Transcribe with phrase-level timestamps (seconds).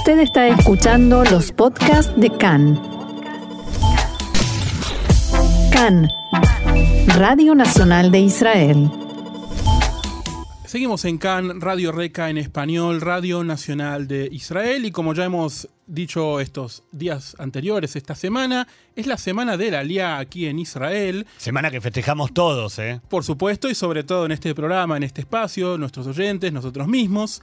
[0.00, 2.80] Usted está escuchando los podcasts de CAN.
[5.70, 6.08] CAN,
[7.18, 8.90] Radio Nacional de Israel.
[10.64, 15.68] Seguimos en CAN, Radio Reca en español, Radio Nacional de Israel y como ya hemos
[15.86, 21.26] dicho estos días anteriores, esta semana, es la semana de la LIA aquí en Israel.
[21.36, 23.02] Semana que festejamos todos, ¿eh?
[23.10, 27.42] Por supuesto, y sobre todo en este programa, en este espacio, nuestros oyentes, nosotros mismos.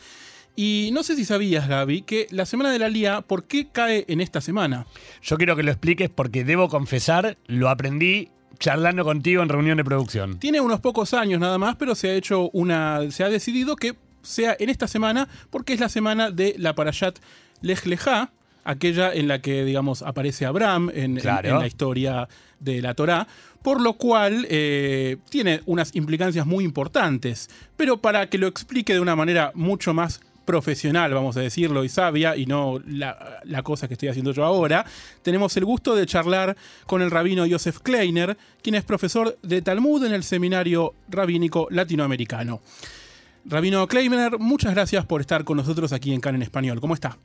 [0.59, 4.05] Y no sé si sabías, Gaby, que la Semana de la Lía, ¿por qué cae
[4.07, 4.87] en esta semana?
[5.21, 9.83] Yo quiero que lo expliques porque debo confesar, lo aprendí charlando contigo en reunión de
[9.83, 10.39] producción.
[10.39, 13.01] Tiene unos pocos años nada más, pero se ha hecho una.
[13.11, 13.93] se ha decidido que
[14.23, 17.19] sea en esta semana, porque es la semana de la Parashat
[17.61, 18.31] Lech Lechá,
[18.63, 21.49] aquella en la que, digamos, aparece Abraham en, en- Claro.
[21.49, 22.27] en la historia
[22.59, 23.27] de la Torá,
[23.61, 27.47] por lo cual eh, tiene unas implicancias muy importantes.
[27.77, 31.89] Pero para que lo explique de una manera mucho más profesional, vamos a decirlo, y
[31.89, 34.85] sabia, y no la, la cosa que estoy haciendo yo ahora,
[35.21, 36.55] tenemos el gusto de charlar
[36.87, 42.61] con el rabino Joseph Kleiner, quien es profesor de Talmud en el Seminario Rabínico Latinoamericano.
[43.45, 46.79] Rabino Kleiner, muchas gracias por estar con nosotros aquí en CAN en Español.
[46.79, 47.17] ¿Cómo está?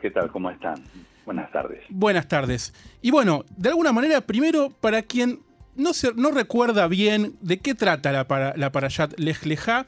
[0.00, 0.30] ¿Qué tal?
[0.30, 0.82] ¿Cómo están?
[1.24, 1.84] Buenas tardes.
[1.88, 2.72] Buenas tardes.
[3.02, 5.40] Y bueno, de alguna manera, primero, para quien
[5.74, 9.86] no, se, no recuerda bien de qué trata la, para, la Parashat Lech Lechá,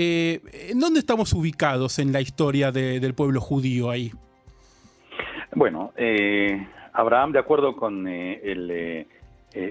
[0.00, 4.12] eh, ¿en dónde estamos ubicados en la historia de- del pueblo judío ahí?
[5.54, 9.06] Bueno, eh, Abraham, de acuerdo con eh, el,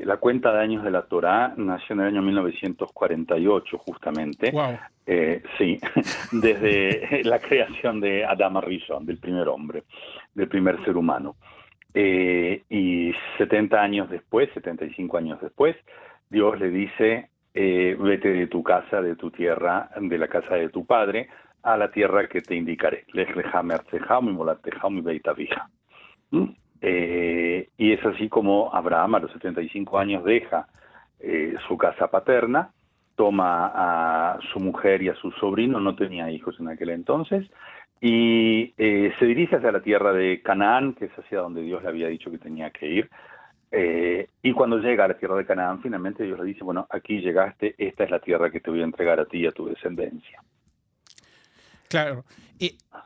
[0.05, 4.51] la cuenta de años de la Torá, nació en el año 1948, justamente.
[4.51, 4.77] Wow.
[5.57, 5.79] Sí,
[6.33, 9.83] desde la creación de Adam Rishon, del primer hombre,
[10.35, 11.37] del primer ser humano.
[11.93, 15.75] Y 70 años después, 75 años después,
[16.29, 20.69] Dios le dice, eh, vete de tu casa, de tu tierra, de la casa de
[20.69, 21.27] tu padre,
[21.63, 23.05] a la tierra que te indicaré.
[24.21, 25.67] Mimolateja, mibeitavija.
[26.29, 26.49] ¿Mm?
[26.81, 30.67] Eh, y es así como Abraham a los 75 años deja
[31.19, 32.69] eh, su casa paterna,
[33.15, 37.49] toma a su mujer y a su sobrino, no tenía hijos en aquel entonces,
[37.99, 41.89] y eh, se dirige hacia la tierra de Canaán, que es hacia donde Dios le
[41.89, 43.09] había dicho que tenía que ir.
[43.71, 47.19] Eh, y cuando llega a la tierra de Canaán, finalmente Dios le dice, bueno, aquí
[47.19, 49.67] llegaste, esta es la tierra que te voy a entregar a ti y a tu
[49.67, 50.41] descendencia.
[51.89, 52.23] Claro.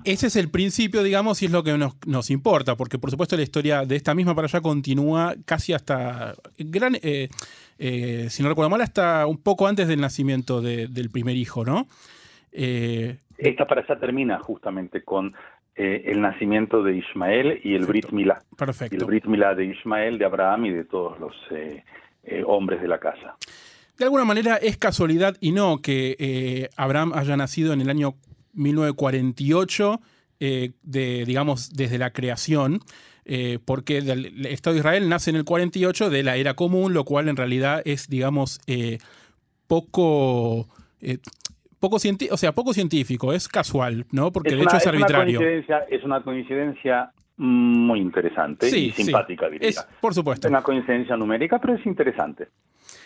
[0.04, 3.36] Ese es el principio, digamos, y es lo que nos, nos importa, porque por supuesto
[3.36, 7.28] la historia de esta misma para allá continúa casi hasta, gran, eh,
[7.78, 11.66] eh, si no recuerdo mal, hasta un poco antes del nacimiento de- del primer hijo,
[11.66, 11.88] ¿no?
[12.52, 15.34] Eh, Esta para allá termina justamente con
[15.84, 17.88] eh, el nacimiento de Ismael y el Perfecto.
[17.88, 18.38] Brit Milá.
[18.44, 19.06] Y el perfecto.
[19.08, 21.84] Brit Milá de Ismael, de Abraham y de todos los eh,
[22.24, 23.36] eh, hombres de la casa.
[23.98, 28.16] De alguna manera es casualidad y no que Abraham haya nacido en el año
[28.54, 30.02] 1948,
[30.40, 32.80] eh, de, digamos, desde la creación,
[33.26, 37.06] eh, porque el Estado de Israel nace en el 48 de la era común, lo
[37.06, 38.98] cual en realidad es, digamos, eh,
[39.68, 40.68] poco...
[41.02, 41.20] eh,
[41.82, 44.32] poco o sea, poco científico, es casual, ¿no?
[44.32, 45.40] Porque de hecho es una arbitrario.
[45.40, 49.04] coincidencia, es una coincidencia muy interesante Sí, y sí.
[49.04, 49.70] simpática, diría.
[49.70, 50.48] Es, por supuesto.
[50.48, 52.50] Es una coincidencia numérica, pero es interesante.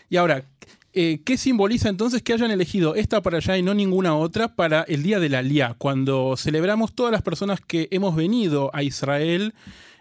[0.10, 0.44] Y ahora,
[0.94, 4.84] eh, ¿qué simboliza entonces que hayan elegido esta para allá y no ninguna otra para
[4.84, 9.54] el Día de la Liá, cuando celebramos todas las personas que hemos venido a Israel,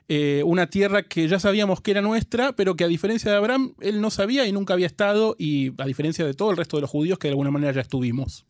[0.08, 3.74] eh, una tierra que ya sabíamos que era nuestra, pero que a diferencia de Abraham,
[3.80, 6.82] él no sabía y nunca había estado, y a diferencia de todo el resto de
[6.82, 8.44] los judíos que de alguna manera ya estuvimos?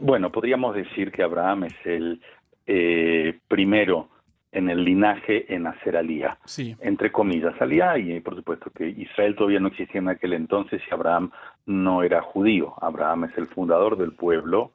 [0.00, 2.20] Bueno, podríamos decir que Abraham es el
[2.66, 4.08] eh, primero
[4.52, 6.36] en el linaje en hacer alía.
[6.44, 10.82] Sí, entre comillas, alía, y por supuesto que Israel todavía no existía en aquel entonces
[10.88, 11.30] y Abraham
[11.64, 12.74] no era judío.
[12.82, 14.72] Abraham es el fundador del pueblo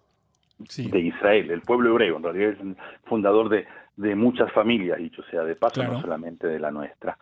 [0.67, 0.89] sí.
[0.89, 2.75] de Israel, el pueblo hebreo, en realidad es el
[3.05, 5.93] fundador de, de muchas familias, dicho sea de paso, Claro.
[5.93, 7.17] no solamente de la nuestra.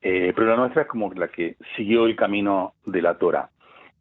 [0.00, 3.50] Eh, pero la nuestra es como la que siguió el camino de la Torah.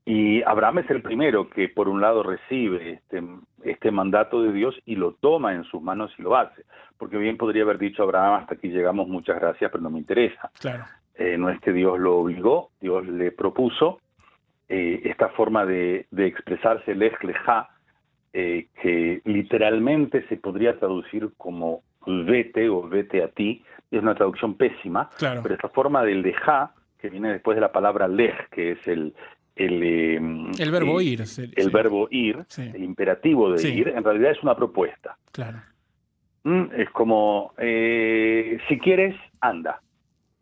[0.05, 3.23] Y Abraham es el primero que, por un lado, recibe este,
[3.63, 6.63] este mandato de Dios y lo toma en sus manos y lo hace.
[6.97, 10.49] Porque bien podría haber dicho Abraham, hasta aquí llegamos, muchas gracias, pero no me interesa.
[10.59, 10.85] Claro.
[11.15, 13.99] Eh, no es que Dios lo obligó, Dios le propuso
[14.67, 17.69] eh, esta forma de, de expresarse, lech leja,
[18.33, 24.55] eh, que literalmente se podría traducir como vete o vete a ti, es una traducción
[24.55, 25.41] pésima, Claro.
[25.43, 29.13] pero esta forma del deja, que viene después de la palabra lej, que es el...
[29.59, 30.15] El, eh,
[30.59, 31.21] El verbo eh, ir.
[31.21, 32.71] el- sí, verbo ir, Sí.
[32.73, 35.17] el imperativo de ir, en realidad es una propuesta.
[35.31, 35.61] Claro.
[36.43, 36.65] ¿Mm?
[36.77, 39.81] Es como, eh, si quieres, anda.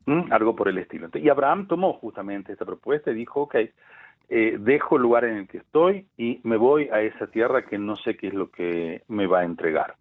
[0.06, 0.32] ¿Mm?
[0.32, 1.10] Algo por el estilo.
[1.16, 3.56] Y Abraham tomó justamente esta propuesta y dijo, ok,
[4.30, 7.78] eh, dejo el lugar en el que estoy y me voy a esa tierra que
[7.78, 9.96] no sé qué es lo que me va a entregar.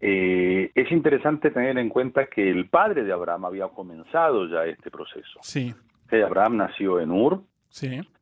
[0.00, 4.90] Eh, es interesante tener en cuenta que el padre de Abraham había comenzado ya este
[4.90, 5.38] proceso.
[5.42, 5.74] Sí.
[6.10, 7.42] Abraham nació en Ur,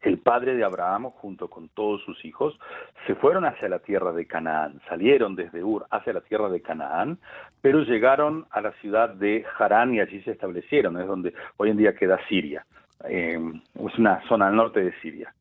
[0.01, 2.59] El padre de Abraham, junto con todos sus hijos,
[3.07, 7.19] se fueron hacia la tierra de Canaán, salieron desde Ur hacia la tierra de Canaán,
[7.61, 11.77] pero llegaron a la ciudad de Harán y allí se establecieron, es donde hoy en
[11.77, 12.65] día queda Siria,
[13.07, 13.39] eh,
[13.75, 15.35] es una zona al norte de Siria,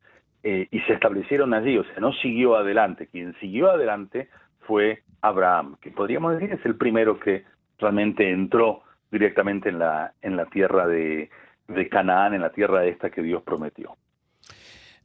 [0.44, 4.28] eh, y se establecieron allí, o sea, no siguió adelante, quien siguió adelante
[4.68, 7.46] fue Abraham, que podríamos decir es el primero que
[7.80, 11.30] realmente entró directamente en la, en la tierra de,
[11.68, 13.96] de Canaán, en la tierra esta que Dios prometió.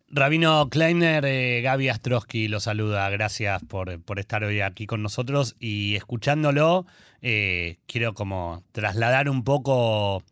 [0.08, 3.11] Rabino Kleiner, eh, Gaby Astrosky lo saluda.
[3.11, 6.87] Gracias por, por, estar hoy aquí con nosotros y escuchándolo,
[7.23, 10.23] eh, quiero como trasladar un poco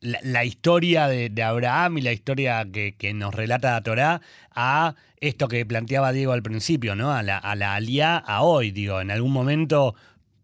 [0.00, 4.20] la, historia de, de, Abraham y la historia que, que, nos relata la Torá
[4.50, 7.12] a esto que planteaba Diego al principio, ¿no?
[7.12, 9.94] A la, a la aliá a hoy, digo, en algún momento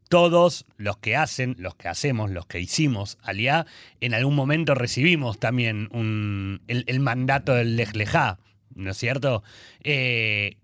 [0.08, 3.66] todos los que hacen, los que hacemos, los que hicimos aliá,
[4.00, 8.38] en algún momento recibimos también un, el, mandato del Lej Lejá,
[8.74, 9.42] ¿no es cierto?
[9.82, 10.56] Eh,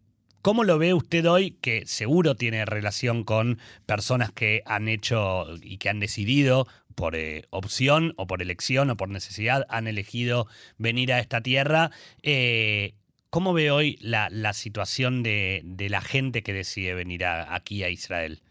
[0.42, 5.78] ¿Cómo lo ve usted hoy, que seguro tiene relación con personas que han hecho y
[5.78, 10.46] que han decidido por eh, opción o por elección o por necesidad, han elegido
[10.76, 11.90] venir a esta tierra?
[12.22, 12.94] Eh,
[13.30, 18.42] ¿Cómo ve hoy la, situación de, la gente que decide venir aquí a Israel?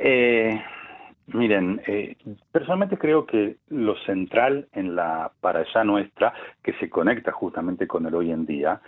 [0.00, 0.62] Eh,
[1.26, 2.16] miren, eh,
[2.52, 8.06] personalmente creo que lo central en la para allá nuestra, que se conecta justamente con
[8.06, 8.80] el hoy en día,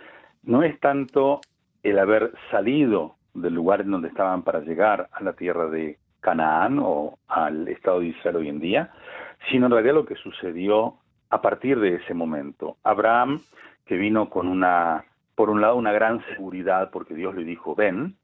[0.43, 1.41] no es tanto
[1.83, 6.79] el haber salido del lugar en donde estaban para llegar a la tierra de Canaán
[6.79, 8.91] o al Estado de Israel hoy en día,
[9.49, 10.95] sino en realidad lo que sucedió
[11.29, 12.77] a partir de ese momento.
[12.83, 13.41] Abraham,
[13.85, 15.03] que vino con una,
[15.35, 18.15] por un lado, una gran seguridad, porque Dios le dijo, ven,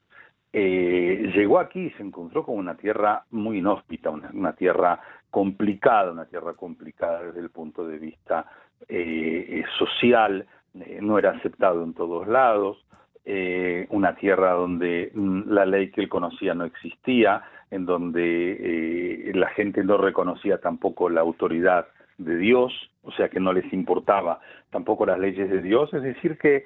[0.52, 5.00] eh, llegó aquí y se encontró con una tierra muy inhóspita, una, tierra
[5.30, 8.46] complicada, una tierra complicada desde el punto de vista
[8.88, 12.84] eh, social, eh, no era aceptado en todos lados,
[13.24, 19.32] eh, una tierra donde mm, la ley que él conocía no existía, en donde eh,
[19.34, 21.86] la gente no reconocía tampoco la autoridad
[22.18, 22.72] de Dios,
[23.02, 24.40] o sea que no les importaba
[24.70, 26.64] tampoco las leyes de Dios, es decir que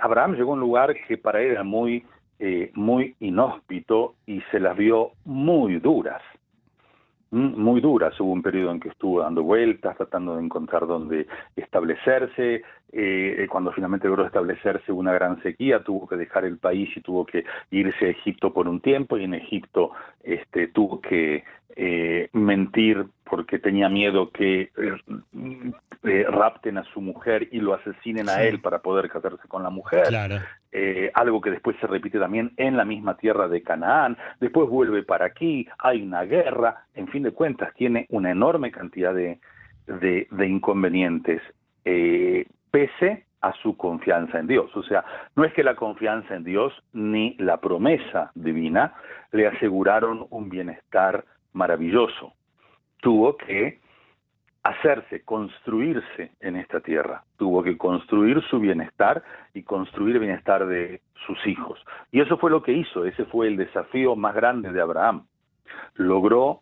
[0.00, 2.06] Abraham llegó a un lugar que para él era muy
[2.38, 6.22] eh, muy inhóspito y se las vio muy duras,
[7.30, 8.18] muy duras.
[8.20, 12.62] Hubo un periodo en que estuvo dando vueltas, tratando de encontrar dónde establecerse.
[12.92, 17.26] Eh, cuando finalmente logró establecerse una gran sequía, tuvo que dejar el país y tuvo
[17.26, 19.90] que irse a Egipto por un tiempo y en Egipto
[20.22, 21.44] este, tuvo que
[21.74, 24.70] eh, mentir porque tenía miedo que
[26.06, 28.32] eh, rapten a su mujer y lo asesinen sí.
[28.32, 30.04] a él para poder casarse con la mujer.
[30.08, 30.36] Claro.
[30.72, 34.16] Eh, algo que después se repite también en la misma tierra de Canaán.
[34.40, 36.86] Después vuelve para aquí, hay una guerra.
[36.94, 39.40] En fin de cuentas, tiene una enorme cantidad de,
[39.86, 41.42] de, de inconvenientes,
[41.84, 44.74] eh, pese a su confianza en Dios.
[44.76, 45.04] O sea,
[45.34, 48.94] no es que la confianza en Dios ni la promesa divina
[49.32, 52.32] le aseguraron un bienestar maravilloso.
[53.00, 53.80] Tuvo que
[54.66, 57.22] hacerse, construirse en esta tierra.
[57.36, 59.22] Tuvo que construir su bienestar
[59.54, 61.78] y construir el bienestar de sus hijos.
[62.10, 65.26] Y eso fue lo que hizo, ese fue el desafío más grande de Abraham.
[65.94, 66.60] Logró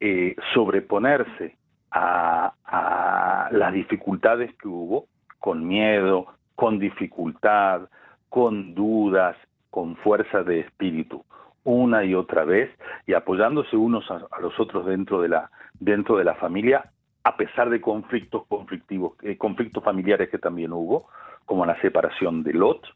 [0.00, 1.56] eh, sobreponerse
[1.90, 5.06] a, a las dificultades que hubo,
[5.38, 7.88] con miedo, con dificultad,
[8.28, 9.36] con dudas,
[9.70, 11.24] con fuerza de espíritu
[11.62, 12.70] una y otra vez
[13.06, 16.90] y apoyándose unos a, a, los otros dentro de la dentro de la familia
[17.22, 21.08] a pesar de conflictos conflictivos eh, conflictos familiares que también hubo
[21.44, 22.86] como la separación de Lot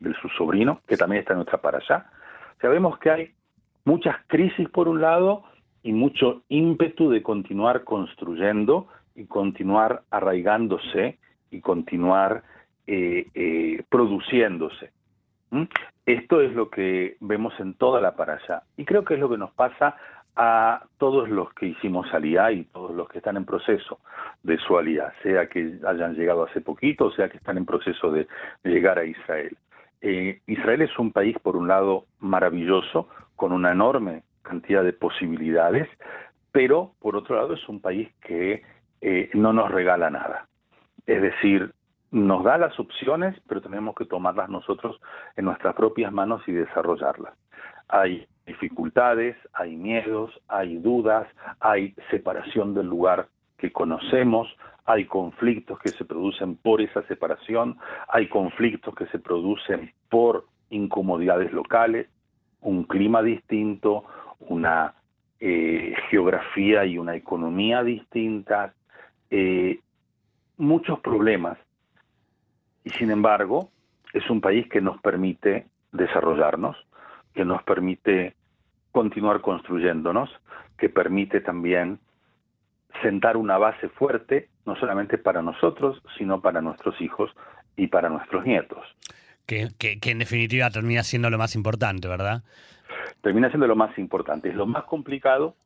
[0.00, 2.06] de su sobrino que también está en nuestra para allá.
[2.60, 3.34] Sabemos que hay
[3.84, 5.44] muchas crisis por un lado
[5.82, 11.18] y mucho ímpetu de continuar construyendo y continuar arraigándose
[11.50, 12.42] y continuar
[12.86, 14.90] eh, eh, produciéndose
[16.06, 19.38] esto es lo que vemos en toda la parasha y creo que es lo que
[19.38, 19.96] nos pasa
[20.36, 24.00] a todos los que hicimos aliyah y todos los que están en proceso
[24.42, 28.26] de su aliyah, sea que hayan llegado hace poquito, sea que están en proceso de,
[28.64, 29.56] llegar a Israel.
[30.00, 35.88] Eh, Israel es un país, por un lado, maravilloso, con una enorme cantidad de posibilidades,
[36.52, 38.62] pero por otro lado es un país que
[39.00, 40.46] eh, no nos regala nada.
[41.06, 41.72] Es decir,
[42.10, 45.00] nos da las opciones, pero tenemos que tomarlas nosotros
[45.36, 47.34] en nuestras propias manos y desarrollarlas.
[47.88, 51.26] Hay dificultades, hay miedos, hay dudas,
[51.60, 54.48] hay separación del lugar que conocemos,
[54.84, 61.52] hay conflictos que se producen por esa separación, hay conflictos que se producen por incomodidades
[61.52, 62.08] locales,
[62.60, 64.04] un clima distinto,
[64.40, 64.94] un una
[65.40, 68.72] eh, geografía y una economía distintas,
[69.30, 69.80] eh,
[70.56, 71.58] muchos problemas.
[72.84, 73.70] Y sin embargo,
[74.12, 76.76] es un país que nos permite desarrollarnos,
[77.34, 78.34] que nos permite
[78.92, 80.30] continuar construyéndonos,
[80.78, 81.98] que permite también
[83.02, 87.30] sentar una base fuerte, no solamente para nosotros, sino para nuestros hijos
[87.76, 88.84] y para nuestros nietos.
[89.46, 92.42] Que, en definitiva termina siendo lo más importante, ¿verdad?
[93.20, 94.48] Termina siendo lo más importante.
[94.48, 95.56] Es lo más complicado,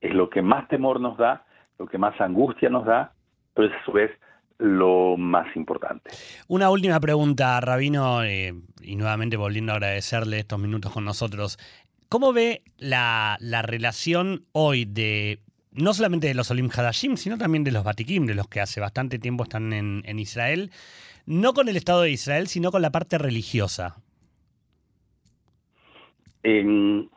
[0.00, 1.44] es lo que más temor nos da,
[1.78, 3.12] lo que más angustia nos da,
[3.52, 4.10] pero es a su vez
[4.58, 6.10] lo más importante.
[6.48, 11.58] Una última pregunta, Rabino, eh, y nuevamente volviendo a agradecerle estos minutos con nosotros.
[12.08, 15.40] ¿Cómo ve la, la relación hoy de
[15.76, 18.80] no solamente de los Olim Hadashim, sino también de los Batikim, de los que hace
[18.80, 20.70] bastante tiempo están en, Israel,
[21.26, 23.96] no con el Estado de Israel, sino con la parte religiosa.
[26.42, 27.08] el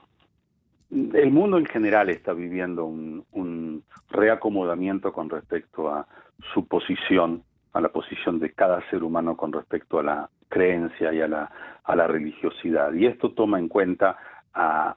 [0.89, 6.07] mundo en general está viviendo un, reacomodamiento con respecto a
[6.53, 7.43] su posición,
[7.73, 11.51] a la posición de cada ser humano con respecto a la creencia y a la,
[11.83, 12.93] a la religiosidad.
[12.93, 14.17] Y esto toma en cuenta
[14.53, 14.95] a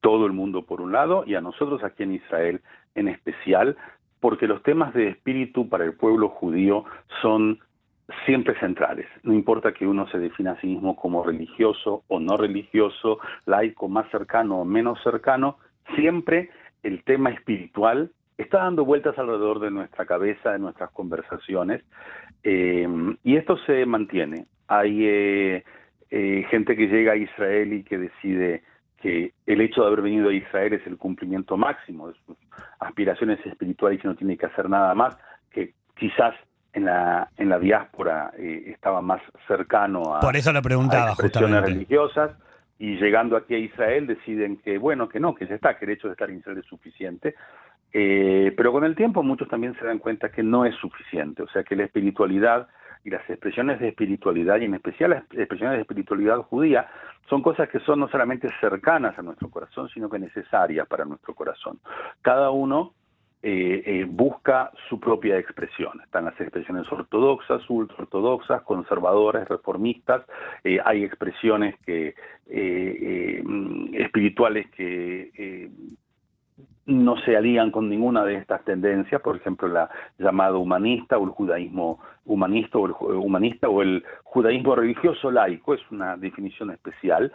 [0.00, 2.60] todo el mundo por un lado y a nosotros aquí en Israel
[2.94, 3.76] en especial,
[4.20, 6.84] porque los temas de espíritu para el pueblo judío
[7.20, 7.58] son
[8.26, 9.06] siempre centrales.
[9.22, 13.88] No importa que uno se defina a sí mismo como religioso o no religioso, laico
[13.88, 15.56] más cercano o menos cercano,
[15.94, 16.50] siempre
[16.82, 21.82] el tema espiritual está dando vueltas alrededor de nuestra cabeza, de nuestras conversaciones,
[22.42, 22.86] eh,
[23.22, 24.46] y esto se mantiene.
[24.68, 25.64] Hay eh,
[26.10, 28.62] eh, gente que llega a Israel y que decide
[29.00, 32.36] que el hecho de haber venido a Israel es el cumplimiento máximo de sus
[32.80, 35.16] aspiraciones espirituales y no tiene que hacer nada más,
[35.50, 36.34] que quizás
[36.72, 41.62] en la, en la diáspora eh, estaba más cercano a, Por eso lo preguntaba, expresiones
[41.62, 42.32] religiosas
[42.78, 45.92] y llegando aquí a Israel deciden que bueno, que no, que ya está, que el
[45.92, 47.34] hecho de estar en Israel es suficiente.
[47.96, 51.48] Eh, pero con el tiempo muchos también se dan cuenta que no es suficiente, o
[51.48, 52.66] sea que la espiritualidad
[53.04, 56.88] y las expresiones de espiritualidad, y en especial las expresiones de espiritualidad judía,
[57.30, 61.34] son cosas que son no solamente cercanas a nuestro corazón, sino que necesarias para nuestro
[61.34, 61.78] corazón.
[62.20, 62.94] Cada uno
[63.42, 66.00] eh, eh, busca su propia expresión.
[66.02, 70.22] Están las expresiones ortodoxas, ultraortodoxas, conservadoras, reformistas.
[70.84, 72.14] Hay expresiones que
[73.92, 75.70] espirituales que
[76.86, 79.88] no se alían con ninguna de estas tendencias, por ejemplo, la
[80.18, 85.80] llamada humanista o el judaísmo humanista o el humanista o el judaísmo religioso laico, es
[85.90, 87.32] una definición especial,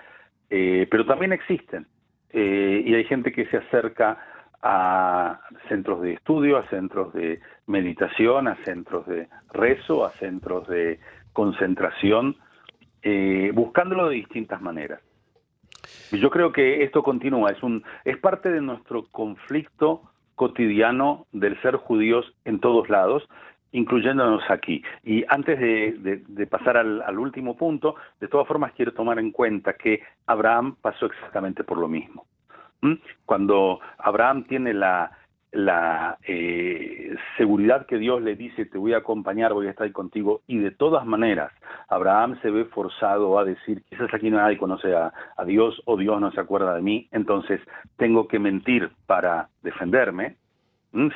[0.50, 1.88] eh, pero también existen
[2.32, 4.18] eh, y hay gente que se acerca
[4.62, 11.00] a centros de estudio, a centros de meditación, a centros de rezo, a centros de
[11.34, 12.36] concentración,
[13.02, 15.00] eh, buscándolo de distintas maneras.
[16.12, 20.02] Yo creo que esto continúa, es, un, es parte de nuestro conflicto
[20.36, 23.28] cotidiano del ser judíos en todos lados,
[23.72, 24.84] incluyéndonos aquí.
[25.04, 29.74] Y antes de, pasar al, al, último punto, de todas formas quiero tomar en cuenta
[29.74, 32.26] que Abraham pasó exactamente por lo mismo.
[32.82, 32.94] ¿Mm?
[33.26, 35.12] Cuando Abraham tiene la,
[35.52, 40.42] la eh, seguridad que Dios le dice, te voy a acompañar, voy a estar contigo,
[40.46, 41.52] y de todas maneras,
[41.88, 45.12] Abraham se ve forzado a decir, quizás aquí nadie conoce a,
[45.46, 47.60] Dios o Dios no se acuerda de mí, entonces
[47.98, 50.36] tengo que mentir para defenderme,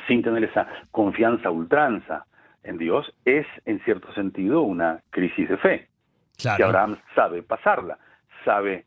[0.08, 2.26] sin tener esa confianza ultranza
[2.64, 5.88] en Dios, es en cierto sentido una crisis de fe,
[6.36, 7.98] que Abraham sabe pasarla,
[8.44, 8.86] sabe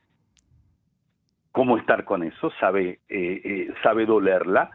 [1.53, 4.71] cómo estar con eso, sabe, eh, eh, sabe dolerla,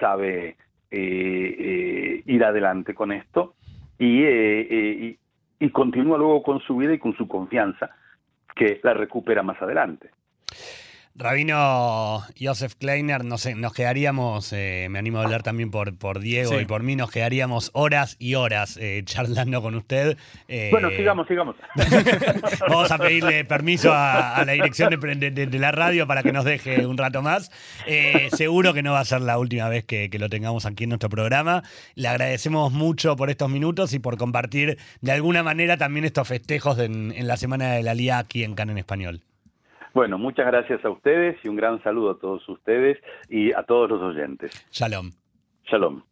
[0.00, 0.56] sabe
[0.90, 3.54] eh, eh, ir adelante con esto
[3.98, 5.16] eh,
[5.58, 7.90] y, y continúa luego con su vida y con su confianza,
[8.54, 10.10] que la recupera más adelante.
[11.16, 16.18] Rabino Joseph Kleiner, no sé, nos quedaríamos, eh, me animo a hablar también por, por
[16.18, 20.18] Diego y por mí, nos quedaríamos horas y horas eh, charlando con usted.
[20.48, 21.54] Eh, bueno, sigamos, sigamos.
[22.68, 26.98] Vamos a pedirle permiso a, la dirección de, la radio para que nos deje un
[26.98, 27.52] rato más.
[28.32, 31.10] seguro que no va a ser la última vez que, lo tengamos aquí en nuestro
[31.10, 31.62] programa.
[31.94, 36.76] Le agradecemos mucho por estos minutos y por compartir de alguna manera también estos festejos
[36.80, 39.22] en, en la Semana de la Lía aquí en Can en Español.
[39.94, 42.98] Bueno, muchas gracias a ustedes y un gran saludo a todos ustedes
[43.28, 44.50] y a todos los oyentes.
[44.72, 45.12] Shalom.
[45.70, 46.02] Shalom.